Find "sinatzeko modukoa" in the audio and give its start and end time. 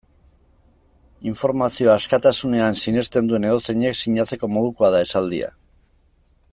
4.01-4.91